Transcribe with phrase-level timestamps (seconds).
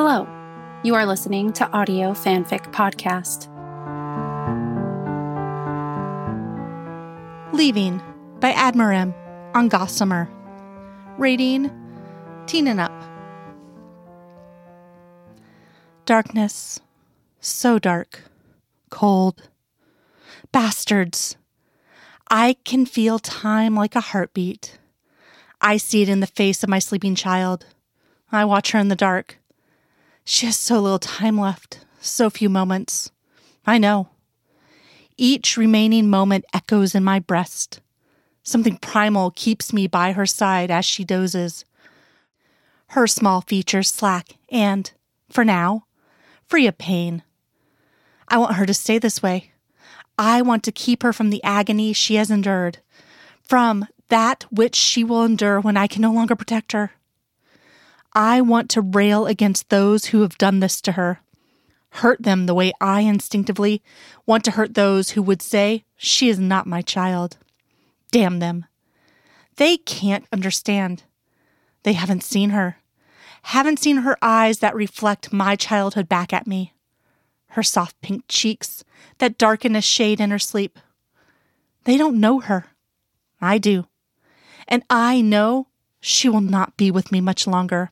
[0.00, 0.28] Hello,
[0.84, 3.48] you are listening to Audio Fanfic Podcast.
[7.52, 8.00] Leaving
[8.38, 9.12] by Admiram
[9.56, 10.30] on Gossamer.
[11.18, 11.72] Rating
[12.46, 12.92] Teen and Up.
[16.04, 16.78] Darkness.
[17.40, 18.22] So dark.
[18.90, 19.48] Cold.
[20.52, 21.36] Bastards.
[22.30, 24.78] I can feel time like a heartbeat.
[25.60, 27.66] I see it in the face of my sleeping child.
[28.30, 29.38] I watch her in the dark.
[30.30, 33.10] She has so little time left, so few moments.
[33.66, 34.10] I know.
[35.16, 37.80] Each remaining moment echoes in my breast.
[38.42, 41.64] Something primal keeps me by her side as she dozes.
[42.88, 44.92] Her small features slack and,
[45.30, 45.86] for now,
[46.46, 47.22] free of pain.
[48.28, 49.52] I want her to stay this way.
[50.18, 52.80] I want to keep her from the agony she has endured,
[53.40, 56.92] from that which she will endure when I can no longer protect her.
[58.14, 61.20] I want to rail against those who have done this to her,
[61.90, 63.82] hurt them the way I instinctively
[64.26, 67.36] want to hurt those who would say, She is not my child.
[68.10, 68.64] Damn them.
[69.56, 71.02] They can't understand.
[71.82, 72.78] They haven't seen her,
[73.42, 76.74] haven't seen her eyes that reflect my childhood back at me,
[77.50, 78.84] her soft pink cheeks
[79.18, 80.78] that darken a shade in her sleep.
[81.84, 82.66] They don't know her.
[83.40, 83.86] I do.
[84.66, 85.68] And I know
[86.00, 87.90] she will not be with me much longer.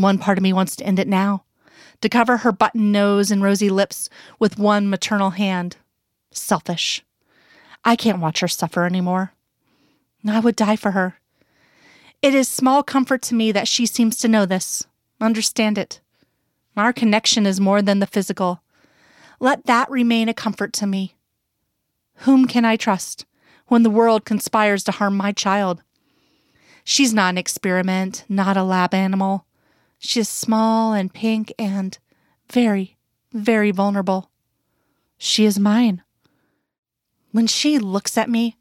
[0.00, 1.44] One part of me wants to end it now,
[2.00, 5.76] to cover her button nose and rosy lips with one maternal hand.
[6.32, 7.04] Selfish.
[7.84, 9.34] I can't watch her suffer anymore.
[10.26, 11.16] I would die for her.
[12.22, 14.86] It is small comfort to me that she seems to know this,
[15.20, 16.00] understand it.
[16.76, 18.62] Our connection is more than the physical.
[19.38, 21.14] Let that remain a comfort to me.
[22.24, 23.26] Whom can I trust
[23.66, 25.82] when the world conspires to harm my child?
[26.84, 29.44] She's not an experiment, not a lab animal.
[30.02, 31.96] She is small and pink and
[32.50, 32.96] very,
[33.34, 34.30] very vulnerable.
[35.18, 36.02] She is mine.
[37.32, 38.56] When she looks at me,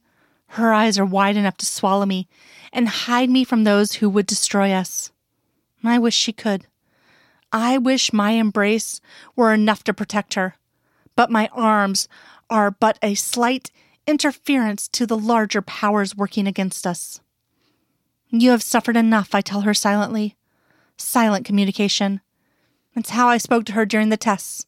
[0.53, 2.27] her eyes are wide enough to swallow me
[2.73, 5.11] and hide me from those who would destroy us.
[5.81, 6.67] I wish she could.
[7.53, 8.99] I wish my embrace
[9.37, 10.55] were enough to protect her,
[11.15, 12.09] but my arms
[12.49, 13.71] are but a slight
[14.05, 17.21] interference to the larger powers working against us.
[18.29, 20.35] You have suffered enough, I tell her silently
[21.01, 22.21] silent communication.
[22.95, 24.65] It's how I spoke to her during the tests,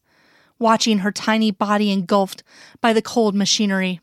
[0.58, 2.42] watching her tiny body engulfed
[2.80, 4.00] by the cold machinery.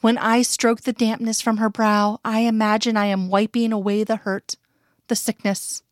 [0.00, 4.16] When I stroke the dampness from her brow, I imagine I am wiping away the
[4.16, 4.56] hurt,
[5.06, 5.82] the sickness.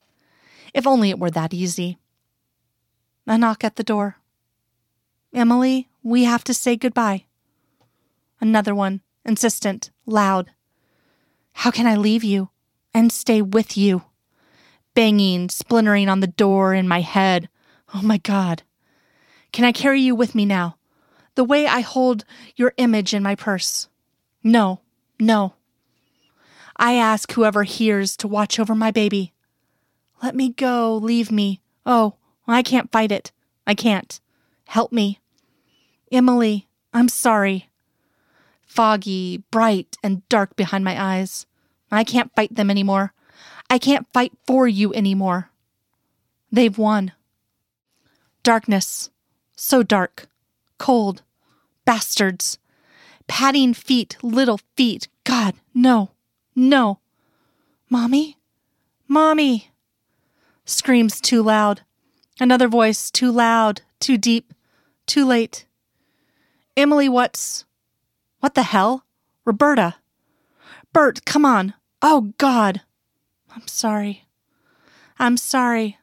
[0.75, 1.99] If only it were that easy.
[3.27, 4.17] A knock at the door.
[5.33, 7.27] Emily, we have to say goodbye.
[8.41, 10.51] Another one, insistent, loud.
[11.53, 12.51] How can I leave you
[12.93, 14.03] and stay with you?
[14.95, 17.49] Banging, splintering on the door in my head.
[17.95, 18.63] Oh my God.
[19.53, 20.77] Can I carry you with me now?
[21.35, 22.25] The way I hold
[22.57, 23.89] your image in my purse.
[24.43, 24.81] No,
[25.19, 25.55] no.
[26.77, 29.33] I ask whoever hears to watch over my baby.
[30.23, 31.61] Let me go, leave me.
[31.85, 32.15] Oh,
[32.47, 33.33] I can't fight it.
[33.67, 34.21] I can't.
[34.67, 35.19] Help me.
[36.13, 37.69] Emily, I'm sorry.
[38.67, 41.47] Foggy, bright, and dark behind my eyes.
[41.91, 43.13] I can't fight them anymore.
[43.71, 45.51] I can't fight for you anymore.
[46.51, 47.13] They've won.
[48.43, 49.11] Darkness.
[49.57, 50.27] So dark.
[50.77, 51.23] Cold.
[51.85, 52.59] Bastards.
[53.29, 55.07] Padding feet, little feet.
[55.23, 56.11] God, no.
[56.57, 56.99] No.
[57.89, 58.37] Mommy?
[59.07, 59.71] Mommy!
[60.65, 61.83] Screams too loud.
[62.39, 64.55] Another voice too loud, too deep,
[65.07, 65.67] too late.
[66.77, 67.65] Emily, what's.
[68.41, 69.05] What the hell?
[69.45, 69.97] Roberta.
[70.93, 71.75] Bert, come on.
[72.03, 72.83] Oh, God.
[73.55, 74.25] I'm sorry.
[75.19, 75.99] I'm sorry.